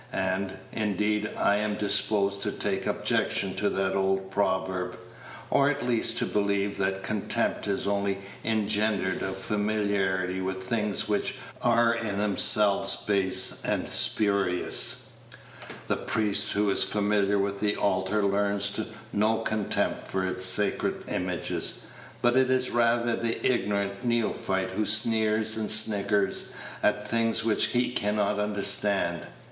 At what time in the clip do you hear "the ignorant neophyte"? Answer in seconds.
23.15-24.71